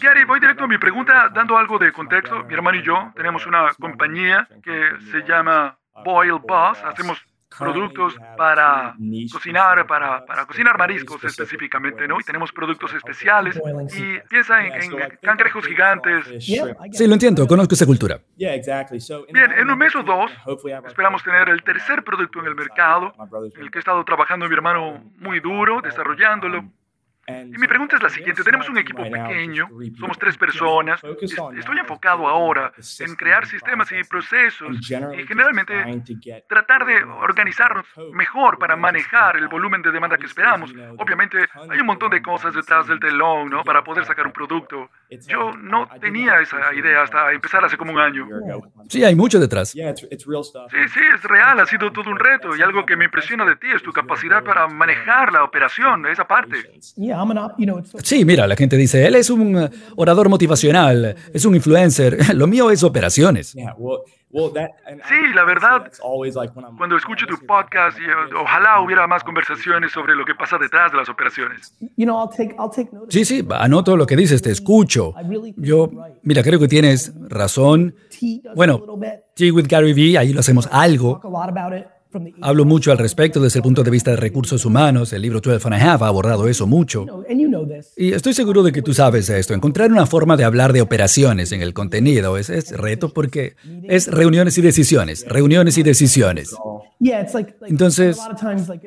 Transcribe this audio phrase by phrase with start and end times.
[0.00, 2.42] Gary, voy directo a mi pregunta dando algo de contexto.
[2.44, 6.82] Mi hermano y yo tenemos una compañía que se llama Boil Boss.
[6.82, 7.22] Hacemos
[7.58, 8.94] productos para
[9.30, 12.18] cocinar, para, para, cocinar mariscos específicamente, ¿no?
[12.18, 13.60] Y tenemos productos especiales.
[13.96, 16.44] Y piensa en, en cangrejos gigantes.
[16.44, 18.18] Sí, lo entiendo, conozco esa cultura.
[19.32, 20.30] Bien, en un mes o dos
[20.86, 23.12] esperamos tener el tercer producto en el mercado,
[23.56, 26.64] el que he estado trabajando mi hermano muy duro, desarrollándolo.
[27.26, 29.68] Y mi pregunta es la siguiente, tenemos un equipo pequeño,
[29.98, 31.00] somos tres personas,
[31.56, 35.74] estoy enfocado ahora en crear sistemas y procesos y generalmente
[36.48, 40.72] tratar de organizarnos mejor para manejar el volumen de demanda que esperamos.
[40.98, 41.38] Obviamente
[41.70, 43.64] hay un montón de cosas detrás del telón, ¿no?
[43.64, 44.90] Para poder sacar un producto.
[45.26, 48.28] Yo no tenía esa idea hasta empezar hace como un año.
[48.88, 49.70] Sí, hay mucho detrás.
[49.70, 53.56] Sí, sí, es real, ha sido todo un reto y algo que me impresiona de
[53.56, 56.56] ti es tu capacidad para manejar la operación, esa parte.
[58.02, 62.18] Sí, mira, la gente dice, él es un uh, orador motivacional, es un influencer.
[62.34, 63.54] Lo mío es operaciones.
[65.08, 65.92] Sí, la verdad,
[66.76, 67.96] cuando escucho tu podcast,
[68.36, 71.72] ojalá hubiera más conversaciones sobre lo que pasa detrás de las operaciones.
[73.10, 75.14] Sí, sí, anoto lo que dices, te escucho.
[75.56, 75.88] Yo,
[76.24, 77.94] mira, creo que tienes razón.
[78.56, 78.82] Bueno,
[79.36, 81.20] Tea with Gary Vee, ahí lo hacemos algo.
[82.40, 85.12] Hablo mucho al respecto desde el punto de vista de recursos humanos.
[85.12, 87.06] El libro 12 and a Half ha abordado eso mucho.
[87.96, 89.54] Y estoy seguro de que tú sabes esto.
[89.54, 94.08] Encontrar una forma de hablar de operaciones en el contenido es, es reto porque es
[94.08, 96.54] reuniones y decisiones, reuniones y decisiones.
[97.66, 98.18] Entonces,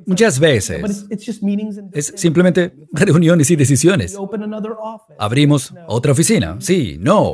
[0.06, 1.08] muchas veces
[1.92, 4.18] es simplemente reuniones y decisiones.
[5.20, 7.34] Abrimos otra oficina, sí, no.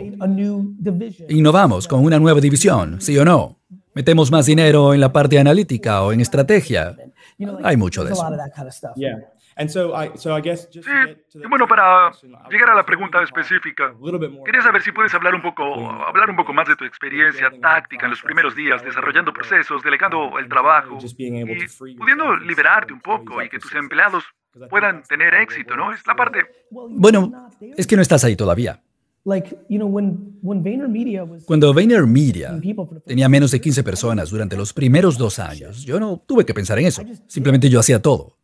[1.29, 3.62] Innovamos con una nueva división, sí o no.
[3.95, 6.95] Metemos más dinero en la parte analítica o en estrategia.
[7.63, 8.27] Hay mucho de eso.
[10.71, 10.81] Sí,
[11.47, 12.11] bueno, para
[12.49, 13.93] llegar a la pregunta específica,
[14.45, 18.05] quería saber si puedes hablar un poco, hablar un poco más de tu experiencia táctica
[18.05, 23.49] en los primeros días, desarrollando procesos, delegando el trabajo y pudiendo liberarte un poco y
[23.49, 24.23] que tus empleados
[24.69, 25.93] puedan tener éxito, ¿no?
[25.93, 26.45] Es la parte...
[26.71, 28.81] Bueno, es que no estás ahí todavía.
[31.45, 32.59] Cuando VaynerMedia
[33.05, 36.77] tenía menos de 15 personas durante los primeros dos años, yo no tuve que pensar
[36.79, 37.03] en eso.
[37.27, 38.37] Simplemente yo hacía todo.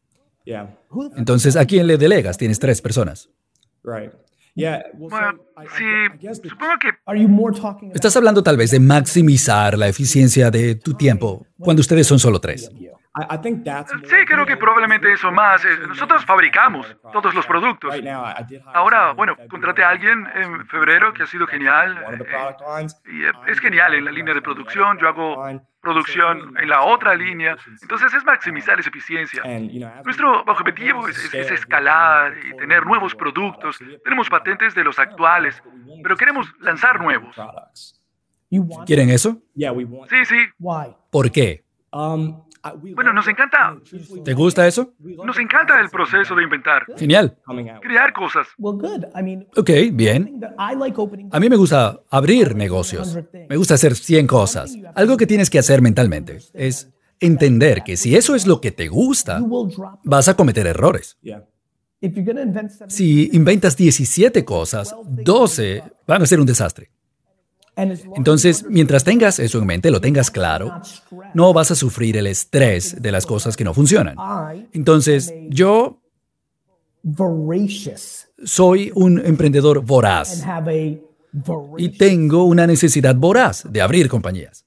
[1.18, 2.38] Entonces, ¿a quién le delegas?
[2.38, 3.30] Tienes tres personas.
[4.94, 5.40] Bueno,
[5.78, 5.84] sí,
[6.50, 6.90] supongo que...
[7.94, 12.40] Estás hablando tal vez de maximizar la eficiencia de tu tiempo cuando ustedes son solo
[12.40, 12.72] tres.
[14.04, 15.66] Sí, creo que probablemente eso más.
[15.66, 17.94] Eh, nosotros fabricamos todos los productos.
[18.74, 21.98] Ahora, bueno, contraté a alguien en febrero que ha sido genial.
[22.12, 24.98] Eh, y es genial en la línea de producción.
[25.00, 25.44] Yo hago
[25.82, 27.58] producción en la otra línea.
[27.82, 29.44] Entonces es maximizar esa eficiencia.
[30.06, 33.80] Nuestro objetivo es, escalar y tener nuevos productos.
[34.04, 35.62] Tenemos patentes de los actuales,
[36.04, 37.36] pero queremos lanzar nuevos.
[38.86, 39.42] ¿Quieren eso?
[40.10, 40.38] Sí, sí.
[41.12, 41.64] ¿Por qué?
[42.94, 43.78] Bueno, nos encanta.
[44.24, 44.94] ¿Te gusta eso?
[45.00, 46.86] Nos encanta el proceso de inventar.
[46.98, 47.38] Genial.
[47.82, 48.48] Crear cosas.
[49.56, 50.42] Ok, bien.
[50.58, 53.18] A mí me gusta abrir negocios.
[53.50, 54.76] Me gusta hacer 100 cosas.
[54.96, 58.88] Algo que tienes que hacer mentalmente es entender que si eso es lo que te
[58.88, 59.42] gusta,
[60.04, 61.18] vas a cometer errores.
[62.88, 66.92] Si inventas 17 cosas, 12 van a ser un desastre.
[68.16, 70.82] Entonces, mientras tengas eso en mente, lo tengas claro,
[71.34, 74.16] no vas a sufrir el estrés de las cosas que no funcionan.
[74.74, 76.02] Entonces, yo
[78.44, 80.44] soy un emprendedor voraz.
[81.78, 84.66] y tengo una necesidad voraz de abrir compañías.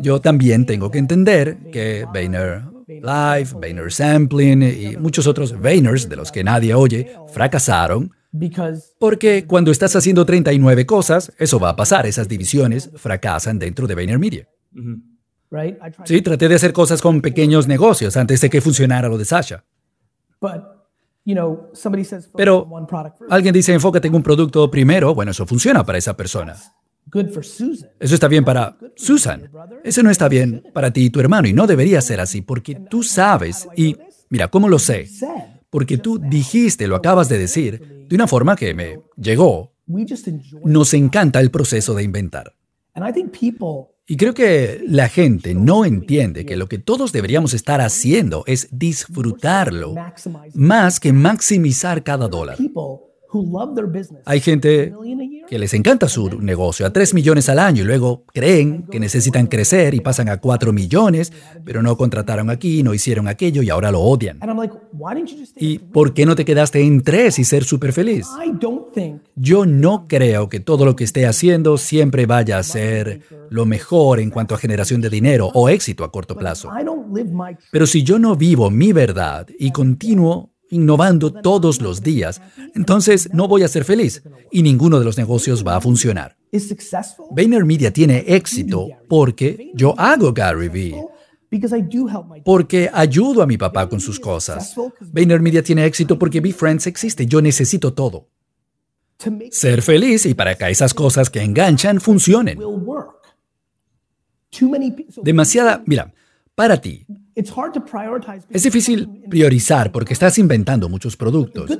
[0.00, 6.16] Yo también tengo que entender que Vayner Live, Vayner Sampling y muchos otros Vayners de
[6.16, 8.10] los que nadie oye fracasaron
[8.98, 13.94] porque cuando estás haciendo 39 cosas, eso va a pasar, esas divisiones fracasan dentro de
[13.94, 14.48] VaynerMedia.
[16.04, 19.64] Sí, traté de hacer cosas con pequeños negocios antes de que funcionara lo de Sasha.
[22.36, 22.68] Pero
[23.30, 26.56] alguien dice, enfócate en un producto primero, bueno, eso funciona para esa persona.
[28.00, 29.48] Eso está bien para Susan.
[29.84, 32.74] Eso no está bien para ti y tu hermano y no debería ser así porque
[32.90, 33.96] tú sabes y
[34.28, 35.06] mira, ¿cómo lo sé?
[35.74, 39.72] Porque tú dijiste, lo acabas de decir, de una forma que me llegó.
[40.64, 42.54] Nos encanta el proceso de inventar.
[44.06, 48.68] Y creo que la gente no entiende que lo que todos deberíamos estar haciendo es
[48.70, 49.96] disfrutarlo
[50.54, 52.56] más que maximizar cada dólar.
[54.24, 54.92] Hay gente
[55.46, 59.46] que les encanta su negocio a 3 millones al año y luego creen que necesitan
[59.46, 61.32] crecer y pasan a 4 millones,
[61.64, 64.38] pero no contrataron aquí, no hicieron aquello y ahora lo odian.
[65.56, 68.28] ¿Y por qué no te quedaste en 3 y ser súper feliz?
[69.36, 73.20] Yo no creo que todo lo que esté haciendo siempre vaya a ser
[73.50, 76.70] lo mejor en cuanto a generación de dinero o éxito a corto plazo.
[77.70, 82.42] Pero si yo no vivo mi verdad y continúo innovando todos los días,
[82.74, 86.36] entonces no voy a ser feliz y ninguno de los negocios va a funcionar.
[87.30, 90.94] VaynerMedia tiene éxito porque yo hago Gary Vee.
[92.44, 94.74] Porque ayudo a mi papá con sus cosas.
[95.00, 97.26] VaynerMedia tiene éxito porque BeFriends existe.
[97.26, 98.28] Yo necesito todo.
[99.50, 102.58] Ser feliz y para que esas cosas que enganchan funcionen.
[105.22, 106.12] Demasiada, mira,
[106.54, 111.70] para ti, es difícil priorizar porque estás inventando muchos productos.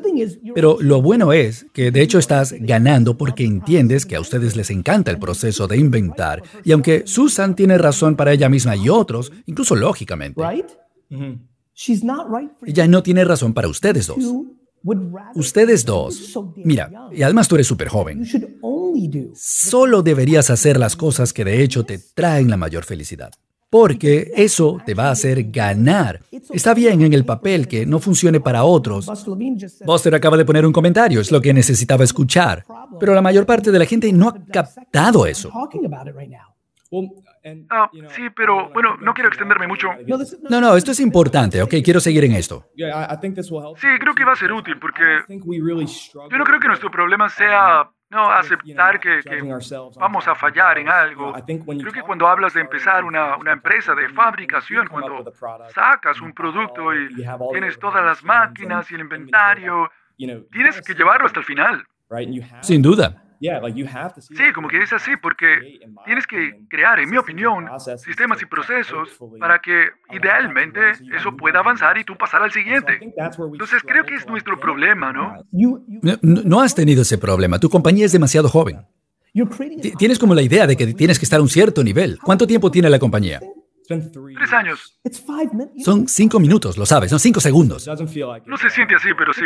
[0.55, 4.71] Pero lo bueno es que de hecho estás ganando porque entiendes que a ustedes les
[4.71, 6.43] encanta el proceso de inventar.
[6.65, 10.43] Y aunque Susan tiene razón para ella misma y otros, incluso lógicamente,
[12.67, 14.25] ella no tiene razón para ustedes dos.
[15.35, 18.23] Ustedes dos, mira, y además tú eres súper joven,
[19.35, 23.31] solo deberías hacer las cosas que de hecho te traen la mayor felicidad
[23.75, 26.21] porque eso te va a hacer ganar.
[26.53, 29.11] Está bien en el papel que no funcione para otros.
[29.85, 32.65] Buster acaba de poner un comentario, es lo que necesitaba escuchar,
[33.01, 35.51] pero la mayor parte de la gente no ha captado eso.
[37.69, 39.89] Ah, sí, pero bueno, no quiero extenderme mucho.
[40.49, 42.69] No, no, esto es importante, ok, quiero seguir en esto.
[42.77, 47.91] Sí, creo que va a ser útil porque yo no creo que nuestro problema sea
[48.15, 49.21] no aceptar que,
[49.97, 51.33] vamos a fallar en algo.
[51.33, 55.33] Creo que cuando hablas de empezar una, una empresa de fabricación, cuando
[55.75, 57.15] sacas un producto y
[57.53, 61.85] tienes todas las máquinas y el inventario, tienes que llevarlo hasta el final.
[62.61, 63.24] Sin duda.
[64.21, 67.69] Sí, como que es así, porque tienes que crear, en mi opinión,
[67.99, 69.09] sistemas y procesos
[69.39, 70.81] para que idealmente
[71.15, 72.99] eso pueda avanzar y tú pasar al siguiente.
[73.01, 75.35] Entonces creo que es nuestro problema, ¿no?
[75.53, 77.59] No, no has tenido ese problema.
[77.59, 78.87] Tu compañía es demasiado joven.
[79.99, 82.19] Tienes como la idea de que tienes que estar a un cierto nivel.
[82.23, 83.41] ¿Cuánto tiempo tiene la compañía?
[83.87, 84.99] Tres años.
[85.85, 87.87] Son cinco minutos, lo sabes, son cinco segundos.
[88.47, 89.45] No se siente así, pero sí.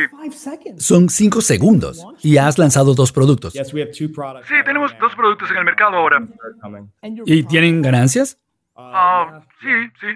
[0.78, 3.52] Son cinco segundos y has lanzado dos productos.
[3.52, 6.26] Sí, tenemos dos productos en el mercado ahora.
[7.26, 8.38] ¿Y tienen ganancias?
[8.76, 9.68] Ah, sí,
[10.00, 10.06] sí.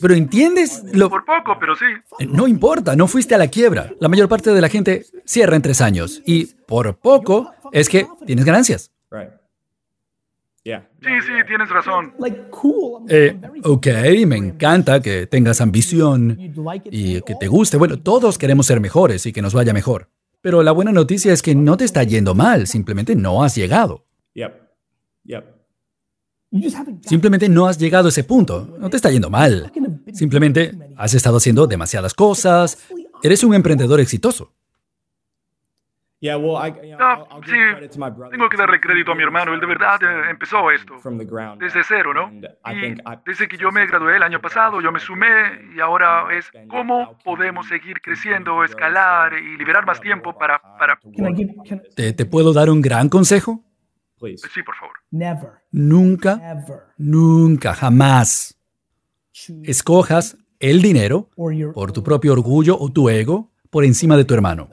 [0.00, 1.08] Pero entiendes lo...
[1.08, 1.86] Por poco, pero sí.
[2.28, 3.92] No importa, no fuiste a la quiebra.
[4.00, 6.20] La mayor parte de la gente cierra en tres años.
[6.26, 8.90] Y por poco es que tienes ganancias.
[10.64, 12.14] Sí, sí, tienes razón.
[13.08, 13.86] Eh, ok,
[14.26, 16.38] me encanta que tengas ambición
[16.90, 17.76] y que te guste.
[17.76, 20.08] Bueno, todos queremos ser mejores y que nos vaya mejor.
[20.40, 24.06] Pero la buena noticia es que no te está yendo mal, simplemente no has llegado.
[27.02, 28.76] Simplemente no has llegado a ese punto.
[28.78, 29.72] No te está yendo mal.
[30.12, 32.78] Simplemente has estado haciendo demasiadas cosas.
[33.22, 34.52] Eres un emprendedor exitoso.
[36.30, 37.88] Ah, sí,
[38.30, 39.54] tengo que darle crédito a mi hermano.
[39.54, 40.94] Él de verdad eh, empezó esto
[41.58, 42.30] desde cero, ¿no?
[42.72, 42.94] Y
[43.26, 45.26] desde que yo me gradué el año pasado, yo me sumé
[45.76, 50.58] y ahora es cómo podemos seguir creciendo, escalar y liberar más tiempo para...
[50.78, 50.98] para...
[51.94, 53.62] ¿Te, ¿Te puedo dar un gran consejo?
[54.36, 54.96] Sí, por favor.
[55.70, 56.64] Nunca,
[56.96, 58.58] nunca, jamás
[59.64, 61.28] escojas el dinero
[61.74, 64.68] por tu propio orgullo o tu ego por encima de tu hermano.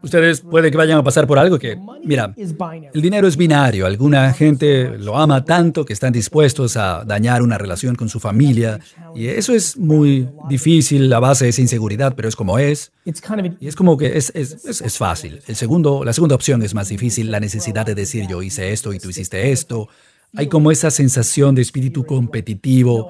[0.00, 3.84] Ustedes puede que vayan a pasar por algo que, mira, el dinero es binario.
[3.84, 8.78] Alguna gente lo ama tanto que están dispuestos a dañar una relación con su familia.
[9.12, 12.92] Y eso es muy difícil a base esa inseguridad, pero es como es.
[13.58, 15.40] Y es como que es, es, es fácil.
[15.48, 18.92] El segundo, la segunda opción es más difícil, la necesidad de decir yo hice esto
[18.92, 19.88] y tú hiciste esto.
[20.36, 23.08] Hay como esa sensación de espíritu competitivo.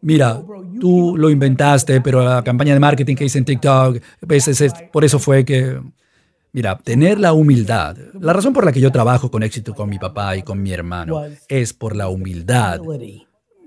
[0.00, 0.42] Mira,
[0.80, 5.18] tú lo inventaste, pero la campaña de marketing que hice en TikTok, pues, por eso
[5.18, 5.80] fue que...
[6.52, 7.96] Mira, tener la humildad.
[8.20, 10.70] La razón por la que yo trabajo con éxito con mi papá y con mi
[10.70, 12.80] hermano es por la humildad.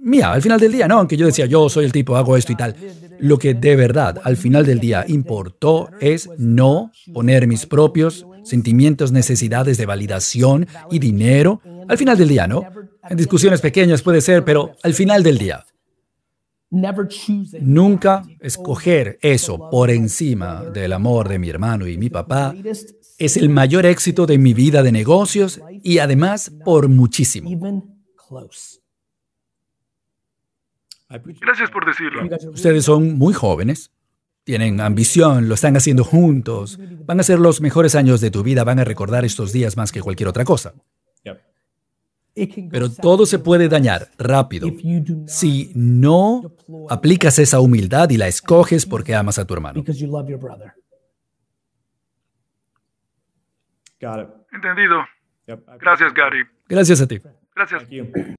[0.02, 2.54] Mira, al final del día, no, aunque yo decía, yo soy el tipo, hago esto
[2.54, 2.76] y tal.
[3.20, 9.12] Lo que de verdad al final del día importó es no poner mis propios sentimientos,
[9.12, 11.62] necesidades de validación y dinero.
[11.88, 12.64] Al final del día, ¿no?
[13.10, 15.66] En discusiones pequeñas puede ser, pero al final del día.
[17.62, 22.54] Nunca escoger eso por encima del amor de mi hermano y mi papá
[23.18, 27.50] es el mayor éxito de mi vida de negocios y además por muchísimo.
[31.10, 32.24] Gracias por decirlo.
[32.52, 33.92] Ustedes son muy jóvenes,
[34.44, 38.66] tienen ambición, lo están haciendo juntos, van a ser los mejores años de tu vida,
[38.66, 40.74] van a recordar estos días más que cualquier otra cosa.
[42.72, 44.68] Pero todo se puede dañar rápido
[45.26, 46.44] si no
[46.90, 49.84] aplicas esa humildad y la escoges porque amas a tu hermano.
[54.52, 55.06] Entendido.
[55.80, 56.46] Gracias, Gary.
[56.68, 57.20] Gracias a ti.
[57.56, 58.37] Gracias.